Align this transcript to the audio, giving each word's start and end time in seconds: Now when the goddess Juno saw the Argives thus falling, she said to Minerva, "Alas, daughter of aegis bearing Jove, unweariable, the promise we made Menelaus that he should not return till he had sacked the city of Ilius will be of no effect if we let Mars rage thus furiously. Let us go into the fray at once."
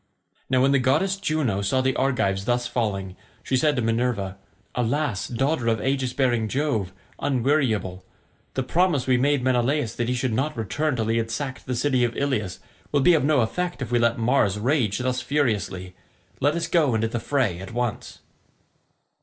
Now 0.49 0.63
when 0.63 0.71
the 0.71 0.79
goddess 0.79 1.15
Juno 1.15 1.61
saw 1.61 1.79
the 1.81 1.95
Argives 1.95 2.45
thus 2.45 2.65
falling, 2.65 3.15
she 3.43 3.55
said 3.55 3.75
to 3.75 3.83
Minerva, 3.83 4.39
"Alas, 4.73 5.27
daughter 5.27 5.67
of 5.67 5.79
aegis 5.79 6.11
bearing 6.11 6.47
Jove, 6.47 6.91
unweariable, 7.19 8.03
the 8.55 8.63
promise 8.63 9.05
we 9.05 9.17
made 9.17 9.43
Menelaus 9.43 9.93
that 9.97 10.09
he 10.09 10.15
should 10.15 10.33
not 10.33 10.57
return 10.57 10.95
till 10.95 11.05
he 11.05 11.17
had 11.17 11.29
sacked 11.29 11.67
the 11.67 11.75
city 11.75 12.03
of 12.03 12.17
Ilius 12.17 12.57
will 12.91 13.01
be 13.01 13.13
of 13.13 13.23
no 13.23 13.41
effect 13.41 13.79
if 13.79 13.91
we 13.91 13.99
let 13.99 14.17
Mars 14.17 14.57
rage 14.57 14.97
thus 14.97 15.21
furiously. 15.21 15.93
Let 16.39 16.55
us 16.55 16.65
go 16.65 16.95
into 16.95 17.07
the 17.07 17.19
fray 17.19 17.59
at 17.59 17.71
once." 17.71 18.21